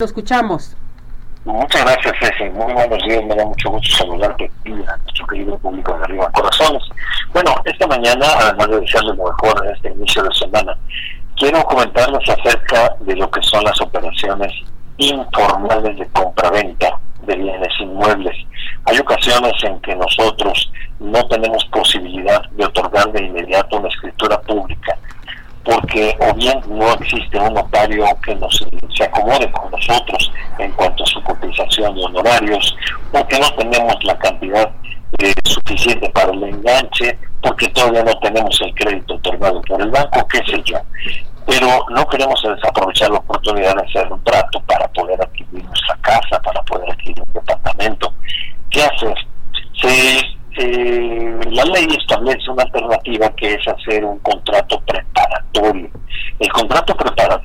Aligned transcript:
Lo 0.00 0.06
escuchamos. 0.06 0.76
Muchas 1.44 1.82
gracias, 1.82 2.14
Ceci. 2.20 2.48
Muy 2.50 2.72
buenos 2.72 3.02
días. 3.02 3.24
Me 3.24 3.34
da 3.34 3.44
mucho 3.44 3.68
gusto 3.70 3.96
saludarte 3.96 4.48
y 4.64 4.70
a 4.70 4.96
nuestro 4.96 5.26
querido 5.26 5.58
público 5.58 5.92
de 5.98 6.04
Arriba 6.04 6.30
Corazones. 6.30 6.84
Bueno, 7.32 7.52
esta 7.64 7.84
mañana, 7.88 8.26
además 8.38 8.68
de 8.68 8.80
desearles 8.82 9.16
lo 9.16 9.24
mejor 9.24 9.66
en 9.66 9.74
este 9.74 9.88
inicio 9.88 10.22
de 10.22 10.32
semana, 10.36 10.78
quiero 11.34 11.64
comentarles 11.64 12.30
acerca 12.30 12.94
de 13.00 13.16
lo 13.16 13.28
que 13.28 13.42
son 13.42 13.64
las 13.64 13.80
operaciones 13.80 14.52
informales 14.98 15.98
de 15.98 16.06
compraventa 16.10 16.96
de 17.22 17.34
bienes 17.34 17.80
inmuebles. 17.80 18.36
Hay 18.84 19.00
ocasiones 19.00 19.54
en 19.64 19.80
que 19.80 19.96
nosotros 19.96 20.70
no 21.00 21.26
tenemos 21.26 21.64
posibilidad 21.72 22.48
de 22.50 22.66
otorgar 22.66 23.10
de 23.10 23.24
inmediato 23.24 23.78
una 23.78 23.88
escritura 23.88 24.40
pública 24.42 24.96
porque 25.68 26.16
o 26.20 26.34
bien 26.34 26.60
no 26.66 26.92
existe 26.94 27.38
un 27.38 27.52
notario 27.52 28.06
que 28.24 28.34
nos 28.36 28.64
se 28.96 29.04
acomode 29.04 29.50
nosotros 29.88 30.30
en 30.58 30.72
cuanto 30.72 31.02
a 31.02 31.06
su 31.06 31.22
cotización 31.22 31.94
de 31.94 32.04
honorarios, 32.04 32.76
porque 33.10 33.38
no 33.38 33.50
tenemos 33.54 33.96
la 34.04 34.18
cantidad 34.18 34.70
eh, 35.18 35.32
suficiente 35.44 36.08
para 36.10 36.32
el 36.32 36.42
enganche, 36.42 37.18
porque 37.42 37.68
todavía 37.68 38.04
no 38.04 38.18
tenemos 38.18 38.60
el 38.60 38.74
crédito 38.74 39.14
otorgado 39.14 39.62
por 39.62 39.80
el 39.80 39.90
banco, 39.90 40.26
qué 40.28 40.38
sé 40.46 40.62
yo. 40.64 40.78
Pero 41.46 41.86
no 41.90 42.06
queremos 42.06 42.42
desaprovechar 42.42 43.10
la 43.10 43.18
oportunidad 43.18 43.74
de 43.76 43.86
hacer 43.86 44.12
un 44.12 44.22
trato 44.22 44.60
para 44.66 44.86
poder 44.88 45.20
adquirir 45.20 45.64
nuestra 45.64 45.96
casa, 46.02 46.42
para 46.42 46.62
poder 46.62 46.90
adquirir 46.90 47.22
un 47.26 47.32
departamento. 47.32 48.12
¿Qué 48.70 48.82
hacer? 48.82 49.14
Se, 49.80 50.18
eh, 50.58 51.40
la 51.50 51.64
ley 51.64 51.86
establece 51.98 52.50
una 52.50 52.64
alternativa 52.64 53.30
que 53.36 53.54
es 53.54 53.66
hacer 53.66 54.04
un 54.04 54.18
contrato 54.18 54.80
preparatorio. 54.80 55.88
El 56.38 56.52
contrato 56.52 56.94
preparatorio, 56.94 57.37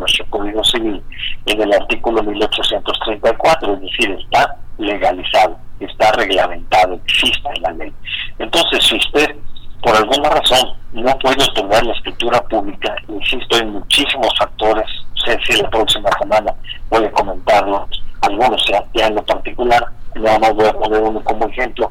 nuestro 0.00 0.26
Código 0.26 0.64
Civil 0.64 1.02
en 1.46 1.62
el 1.62 1.72
artículo 1.72 2.22
1834, 2.22 3.74
es 3.74 3.80
decir, 3.80 4.10
está 4.10 4.56
legalizado, 4.78 5.56
está 5.78 6.12
reglamentado, 6.12 6.94
existe 7.06 7.48
en 7.54 7.62
la 7.62 7.72
ley. 7.72 7.92
Entonces, 8.38 8.84
si 8.84 8.96
usted 8.96 9.36
por 9.82 9.96
alguna 9.96 10.28
razón 10.28 10.74
no 10.92 11.16
puede 11.18 11.42
obtener 11.42 11.84
la 11.84 11.94
escritura 11.94 12.40
pública, 12.42 12.94
insisto, 13.08 13.56
hay 13.56 13.64
muchísimos 13.66 14.28
factores, 14.38 14.86
sé 15.24 15.38
si 15.46 15.60
la 15.60 15.70
próxima 15.70 16.10
semana 16.20 16.54
voy 16.90 17.04
a 17.04 17.12
comentarlos, 17.12 18.02
algunos 18.22 18.62
ya, 18.68 18.84
ya 18.94 19.06
en 19.06 19.14
lo 19.14 19.22
particular, 19.24 19.84
nada 20.16 20.38
más 20.38 20.54
voy 20.54 20.66
a 20.66 20.72
poner 20.72 21.02
uno 21.02 21.20
como 21.20 21.46
ejemplo, 21.46 21.90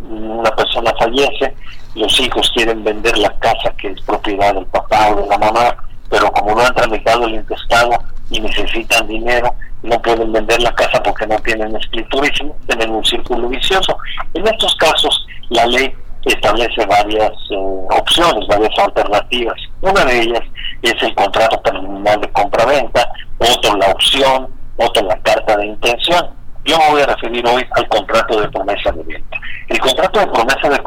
una 0.00 0.50
persona 0.50 0.92
fallece, 0.98 1.54
los 1.94 2.20
hijos 2.20 2.50
quieren 2.54 2.82
vender 2.84 3.16
la 3.18 3.30
casa 3.38 3.72
que 3.76 3.88
es 3.88 4.00
propiedad 4.02 4.54
del 4.54 4.66
papá 4.66 5.10
o 5.10 5.22
de 5.22 5.26
la 5.28 5.38
mamá, 5.38 5.76
pero 6.10 6.30
como 6.32 6.54
no 6.54 6.62
han 6.62 6.74
tramitado 6.74 7.26
el 7.26 7.36
intestado 7.36 7.90
y 8.30 8.40
necesitan 8.40 9.06
dinero, 9.06 9.54
no 9.82 10.00
pueden 10.02 10.32
vender 10.32 10.60
la 10.60 10.74
casa 10.74 11.02
porque 11.02 11.26
no 11.26 11.38
tienen 11.40 11.76
escritura 11.76 12.28
y 12.28 12.66
tienen 12.66 12.90
un 12.90 13.04
círculo 13.04 13.48
vicioso. 13.48 13.96
En 14.34 14.46
estos 14.46 14.74
casos, 14.76 15.26
la 15.50 15.66
ley 15.66 15.94
establece 16.24 16.84
varias 16.86 17.32
eh, 17.50 17.56
opciones, 17.90 18.46
varias 18.48 18.76
alternativas. 18.78 19.56
Una 19.80 20.04
de 20.04 20.20
ellas 20.20 20.42
es 20.82 20.94
el 21.02 21.14
contrato 21.14 21.60
preliminar 21.62 22.20
de 22.20 22.30
compra-venta, 22.32 23.08
otro 23.38 23.76
la 23.76 23.86
opción, 23.86 24.48
otro 24.76 25.06
la 25.06 25.16
carta 25.20 25.56
de 25.56 25.66
intención. 25.66 26.30
Yo 26.64 26.78
me 26.78 26.90
voy 26.90 27.02
a 27.02 27.06
referir 27.06 27.46
hoy 27.46 27.64
al 27.76 27.88
contrato 27.88 28.40
de 28.40 28.48
promesa 28.48 28.92
de 28.92 29.02
venta. 29.04 29.38
El 29.68 29.78
contrato 29.78 30.20
de 30.20 30.26
promesa 30.26 30.68
de 30.68 30.77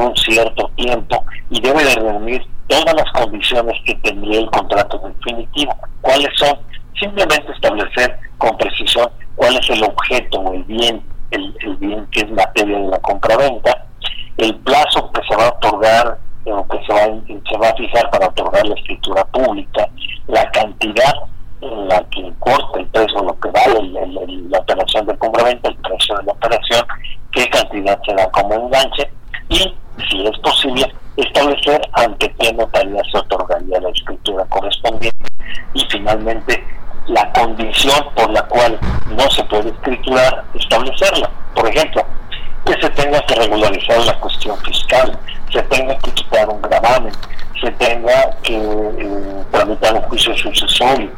un 0.00 0.16
cierto 0.16 0.70
tiempo 0.76 1.24
y 1.50 1.60
debe 1.60 1.84
de 1.84 1.94
reunir 1.94 2.46
todas 2.68 2.94
las 2.94 3.10
condiciones 3.12 3.74
que 3.84 3.94
tendría 3.96 4.40
el 4.40 4.50
contrato 4.50 4.98
definitivo. 4.98 5.74
¿Cuáles 6.00 6.30
son? 6.36 6.58
Simplemente 6.98 7.52
establecer 7.52 8.18
con 8.38 8.56
precisión 8.56 9.10
cuál 9.34 9.56
es 9.56 9.70
el 9.70 9.82
objeto 9.84 10.40
o 10.40 10.54
el 10.54 10.64
bien, 10.64 11.02
el, 11.30 11.54
bien 11.78 12.06
que 12.10 12.20
es 12.20 12.30
materia 12.30 12.78
de 12.78 12.88
la 12.88 12.98
compraventa, 12.98 13.86
el 14.38 14.54
plazo 14.56 15.10
que 15.12 15.20
se 15.28 15.36
va 15.36 15.46
a 15.46 15.50
otorgar 15.50 16.18
o 16.46 16.68
que 16.68 16.78
se 16.86 16.92
va, 16.92 17.04
se 17.50 17.58
va 17.58 17.68
a 17.68 17.74
fijar 17.74 18.10
para 18.10 18.28
otorgar 18.28 18.66
la 18.66 18.74
escritura 18.74 19.24
pública, 19.26 19.88
la 20.28 20.50
cantidad 20.52 21.14
en 21.60 21.88
la 21.88 22.02
que 22.10 22.20
importa 22.20 22.78
el 22.78 22.86
precio, 22.86 23.22
lo 23.22 23.38
que 23.40 23.50
vale 23.50 23.90
la 24.50 24.58
operación 24.58 25.06
de 25.06 25.18
compraventa, 25.18 25.68
el 25.68 25.76
precio 25.76 26.16
de 26.18 26.24
la 26.24 26.32
operación, 26.32 26.86
qué 27.32 27.48
cantidad 27.48 27.98
se 28.04 28.14
da 28.14 28.30
como 28.30 28.54
enganche 28.54 29.10
y, 29.48 29.74
si 30.08 30.26
es 30.26 30.38
posible, 30.40 30.94
ante 31.92 32.34
qué 32.38 32.52
notaría 32.52 33.02
se 33.10 33.18
otorgaría 33.18 33.80
la 33.80 33.90
escritura 33.90 34.44
correspondiente 34.46 35.26
y 35.74 35.84
finalmente 35.90 36.64
la 37.08 37.32
condición 37.32 38.08
por 38.14 38.30
la 38.30 38.42
cual 38.42 38.78
no 39.16 39.30
se 39.30 39.44
puede 39.44 39.70
escriturar, 39.70 40.44
establecerla. 40.54 41.30
Por 41.54 41.68
ejemplo, 41.68 42.04
que 42.64 42.72
se 42.80 42.90
tenga 42.90 43.20
que 43.22 43.34
regularizar 43.34 44.04
la 44.04 44.18
cuestión 44.18 44.56
fiscal, 44.58 45.18
se 45.52 45.62
tenga 45.62 45.96
que 45.98 46.10
quitar 46.12 46.48
un 46.48 46.60
gravamen, 46.62 47.12
se 47.60 47.70
tenga 47.72 48.30
que 48.42 48.56
eh, 48.56 49.44
tramitar 49.50 49.94
un 49.94 50.02
juicio 50.02 50.36
sucesorio. 50.36 51.10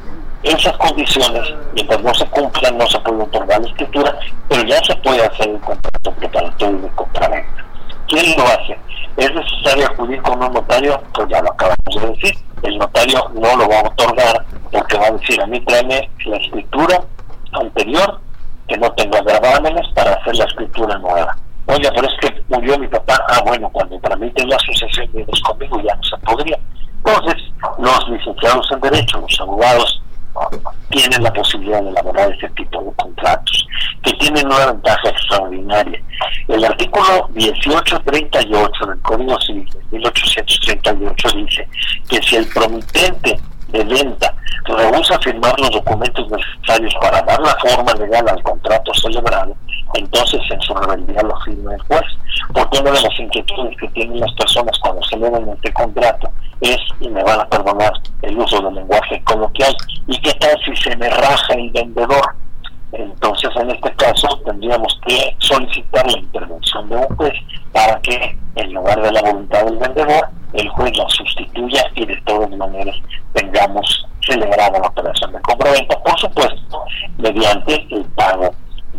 Esas 0.42 0.76
condiciones, 0.76 1.42
mientras 1.74 2.00
no 2.02 2.14
se 2.14 2.26
cumplan, 2.26 2.78
no 2.78 2.86
se 2.86 2.98
puede 3.00 3.22
otorgar 3.22 3.60
la 3.60 3.66
escritura, 3.66 4.14
pero 4.48 4.62
ya 4.64 4.82
se 4.84 4.94
puede 4.96 5.24
hacer 5.24 5.48
el 5.48 5.60
contrato 5.60 6.12
preparatorio 6.12 6.78
de 6.78 6.88
compraventa. 6.90 7.64
¿Quién 8.06 8.36
lo 8.36 8.44
hace? 8.44 8.78
¿Es 9.18 9.34
necesario 9.34 9.86
acudir 9.86 10.22
con 10.22 10.40
un 10.40 10.52
notario? 10.52 11.02
Pues 11.12 11.28
ya 11.28 11.42
lo 11.42 11.50
acabamos 11.50 12.00
de 12.00 12.06
decir. 12.06 12.38
El 12.62 12.78
notario 12.78 13.28
no 13.34 13.56
lo 13.56 13.68
va 13.68 13.80
a 13.80 13.88
otorgar 13.88 14.44
porque 14.70 14.96
va 14.96 15.08
a 15.08 15.10
decir, 15.10 15.42
a 15.42 15.46
mí 15.46 15.60
tráeme 15.64 16.08
la 16.24 16.36
escritura 16.36 17.00
anterior, 17.52 18.20
que 18.68 18.78
no 18.78 18.92
tenga 18.92 19.20
gravámenes 19.22 19.86
para 19.94 20.12
hacer 20.12 20.36
la 20.36 20.44
escritura 20.44 20.98
nueva. 20.98 21.36
Oye, 21.66 21.90
pero 21.94 22.06
es 22.06 22.14
que 22.20 22.42
murió 22.48 22.78
mi 22.78 22.86
papá. 22.86 23.20
Ah, 23.28 23.42
bueno, 23.44 23.68
cuando 23.70 23.98
tramiten 23.98 24.48
la 24.48 24.58
sucesión 24.60 25.08
vienes 25.12 25.40
conmigo 25.40 25.80
ya 25.82 25.96
no 25.96 26.02
se 26.04 26.16
podría. 26.18 26.58
Entonces, 27.04 27.42
los 27.78 28.08
licenciados 28.10 28.70
en 28.70 28.80
Derecho, 28.80 29.18
los 29.18 29.40
abogados, 29.40 30.00
tienen 30.90 31.22
la 31.24 31.32
posibilidad 31.32 31.82
de 31.82 31.90
elaborar 31.90 32.30
este 32.32 32.48
tipo 32.50 32.80
de 32.82 32.92
contratos, 32.92 33.66
que 34.02 34.12
tienen 34.14 34.46
una 34.46 34.66
ventaja 34.66 35.08
extraordinaria. 35.08 36.00
El 36.48 36.64
artículo 36.64 37.28
1838 37.34 38.86
del 38.86 39.00
Código 39.02 39.40
Civil 39.40 39.68
de 39.70 39.98
1838 39.98 41.28
dice 41.36 41.68
que 42.08 42.22
si 42.22 42.36
el 42.36 42.46
promitente 42.48 43.38
de 43.68 43.84
venta 43.84 44.34
rehúsa 44.64 45.18
firmar 45.20 45.58
los 45.60 45.70
documentos 45.70 46.26
necesarios 46.30 46.94
para 47.00 47.22
dar 47.22 47.40
la 47.40 47.56
forma 47.56 47.92
legal 47.94 48.28
al 48.28 48.42
contrato 48.42 48.92
celebrado, 48.94 49.54
entonces 49.94 50.40
en 50.50 50.60
su 50.62 50.74
rebeldía 50.74 51.22
lo 51.22 51.38
firma 51.40 51.74
el 51.74 51.82
juez. 51.82 52.04
Porque 52.52 52.78
una 52.80 52.92
de 52.92 53.02
las 53.02 53.20
inquietudes 53.20 53.76
que 53.78 53.88
tienen 53.88 54.20
las 54.20 54.32
personas 54.34 54.78
cuando 54.80 55.02
celebran 55.04 55.48
este 55.48 55.72
contrato 55.72 56.30
es, 56.60 56.78
y 57.00 57.08
me 57.08 57.22
van 57.22 57.40
a 57.40 57.48
perdonar 57.48 57.92
el 58.22 58.38
uso 58.38 58.60
del 58.62 58.74
lenguaje 58.74 59.22
coloquial, 59.24 59.74
¿y 60.06 60.18
qué 60.20 60.32
tal 60.34 60.56
si 60.64 60.74
se 60.76 60.96
me 60.96 61.08
raja 61.08 61.54
el 61.54 61.70
vendedor? 61.70 62.34
Entonces, 62.92 63.50
en 63.56 63.70
este 63.70 63.92
caso, 63.96 64.28
tendríamos 64.44 64.98
que 65.06 65.36
solicitar 65.38 66.06
la 66.06 66.18
intervención 66.18 66.88
de 66.88 66.96
un 66.96 67.16
juez 67.16 67.34
para 67.72 68.00
que, 68.00 68.36
en 68.56 68.72
lugar 68.72 69.00
de 69.02 69.12
la 69.12 69.22
voluntad 69.22 69.64
del 69.64 69.76
vendedor, 69.76 70.28
el 70.54 70.68
juez 70.70 70.96
la 70.96 71.08
sustituya 71.08 71.84
y 71.94 72.06
de 72.06 72.16
todas 72.22 72.50
maneras 72.50 72.96
tengamos 73.34 74.06
celebrada 74.26 74.78
la 74.78 74.88
operación 74.88 75.32
de 75.32 75.40
compra-venta, 75.42 76.02
por 76.02 76.18
supuesto, 76.18 76.84
mediante 77.18 77.86
el 77.90 78.04
pago 78.16 78.50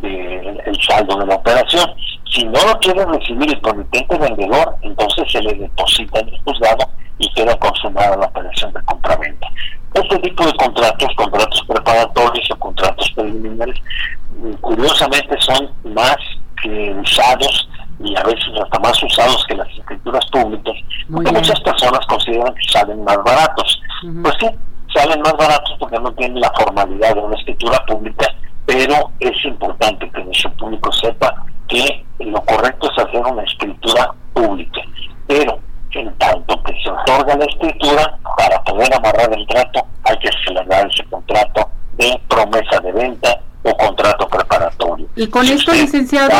del 0.02 0.80
saldo 0.88 1.18
de 1.18 1.26
la 1.26 1.36
operación. 1.36 1.94
Si 2.32 2.44
no 2.46 2.60
lo 2.68 2.80
quiere 2.80 3.04
recibir 3.06 3.52
el 3.52 3.62
comitente 3.62 4.18
vendedor, 4.18 4.76
entonces 4.82 5.32
se 5.32 5.42
le 5.42 5.54
deposita 5.56 6.20
en 6.20 6.30
el 6.30 6.40
juzgado 6.44 6.88
y 7.18 7.30
queda 7.34 7.58
consumada 7.58 8.16
la 8.16 8.28
operación 8.28 8.72
de 8.74 8.82
compra-venta. 8.84 9.48
Este 9.94 10.20
tipo 10.20 10.46
de 10.46 10.54
contratos, 10.54 11.10
contratos 11.16 11.64
preparatorios 11.68 12.52
o 12.52 12.56
contratos 12.58 13.12
preliminares, 13.16 13.76
curiosamente 14.62 15.36
son 15.42 15.70
más 15.84 16.18
que 16.62 16.94
usados 17.02 17.68
y 18.00 18.16
a 18.16 18.24
veces 18.24 18.48
hasta 18.64 18.80
más 18.80 19.04
usados 19.04 19.46
que 19.48 19.56
las 19.56 19.68
escrituras 19.70 20.26
públicas, 20.32 20.76
porque 21.12 21.32
muchas 21.32 21.60
personas 21.62 22.00
consideran 22.08 22.54
que 22.56 22.72
salen 22.72 23.04
más 23.04 23.18
baratos. 23.24 23.82
Pues 24.22 24.36
sí, 24.40 24.48
salen 24.94 25.22
más 25.22 25.34
baratos 25.34 25.76
porque 25.80 26.00
no 26.00 26.12
tienen 26.14 26.40
la 26.40 26.52
formalidad 26.52 27.16
de 27.16 27.22
una 27.22 27.36
escritura 27.36 27.86
pública, 27.86 28.28
pero 28.66 29.12
es 29.20 29.46
importante 29.46 30.10
que 30.10 30.24
nuestro 30.24 30.52
público 30.54 30.92
sepa 30.94 31.46
que 31.68 32.06
lo 32.20 32.42
correcto 32.42 32.90
es 32.92 33.04
hacer 33.04 33.22
una 33.22 33.44
escritura 33.44 34.14
pública. 34.34 34.82
Pero 35.28 35.60
en 35.92 36.14
tanto 36.18 36.62
que 36.64 36.74
se 36.82 36.90
otorga 36.90 37.36
la 37.36 37.46
escritura, 37.46 38.18
para 38.38 38.64
poder 38.64 38.94
amarrar 38.94 39.32
el 39.34 39.46
trato 39.48 39.86
hay 40.04 40.18
que 40.20 40.30
celebrar 40.46 40.88
ese 40.88 41.04
contrato 41.06 41.70
de 41.94 42.20
promesa 42.28 42.80
de 42.80 42.92
venta 42.92 43.42
o 43.64 43.76
contrato 43.76 44.28
preparatorio. 44.28 45.08
Y 45.16 45.28
con 45.28 45.46
esto, 45.46 45.74
licenciado, 45.74 46.36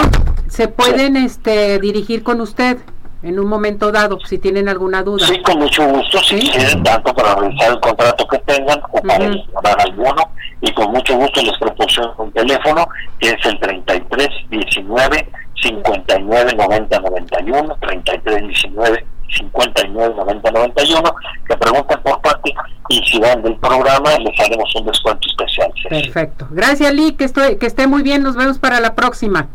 se 0.60 0.68
pueden 0.68 1.16
este, 1.16 1.80
dirigir 1.80 2.22
con 2.22 2.42
usted 2.42 2.80
en 3.24 3.40
un 3.40 3.48
momento 3.48 3.94
dado, 3.94 4.20
si 4.20 4.40
tienen 4.40 4.68
alguna 4.68 5.04
duda. 5.04 5.26
Sí, 5.26 5.42
con 5.42 5.58
mucho 5.58 5.88
gusto, 5.88 6.22
si 6.22 6.38
quieren, 6.38 6.84
tanto 6.84 7.14
para 7.14 7.34
revisar 7.36 7.72
el 7.72 7.80
contrato 7.80 8.28
que 8.28 8.40
tengan 8.40 8.82
o 8.92 9.02
para 9.02 9.24
ignorar 9.24 9.78
alguno, 9.80 10.22
y 10.60 10.70
con 10.74 10.92
mucho 10.92 11.16
gusto 11.16 11.42
les 11.42 11.58
proporciono 11.60 12.14
un 12.18 12.34
teléfono 12.34 12.86
que 13.20 13.30
es 13.30 13.46
el 13.46 13.58
33 13.58 14.28
19 14.50 15.30
59 15.64 16.54
90 16.58 17.00
91, 17.00 17.78
33 17.80 18.48
19 18.48 19.06
59 19.38 20.14
90 20.18 20.52
91, 20.52 21.16
que 21.48 21.56
pregunten 21.56 22.02
por 22.02 22.20
parte 22.20 22.54
y 22.90 23.02
si 23.06 23.18
van 23.18 23.42
del 23.44 23.56
programa 23.56 24.10
les 24.18 24.38
haremos 24.42 24.76
un 24.76 24.88
descuento 24.88 25.26
especial. 25.26 25.72
Perfecto. 25.90 26.48
Gracias, 26.52 26.94
Lee, 26.94 27.14
que, 27.14 27.24
estoy, 27.24 27.58
que 27.58 27.66
esté 27.66 27.88
muy 27.88 28.04
bien, 28.04 28.24
nos 28.24 28.36
vemos 28.36 28.60
para 28.60 28.82
la 28.82 28.94
próxima. 28.94 29.48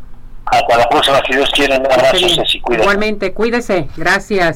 Hasta 0.46 0.76
la 0.76 0.88
próxima, 0.88 1.20
si 1.26 1.36
Dios 1.36 1.50
quiere. 1.54 1.78
Un 1.78 1.86
abrazo, 1.86 2.16
Igualmente, 2.70 3.32
cuídese. 3.32 3.88
Gracias. 3.96 4.52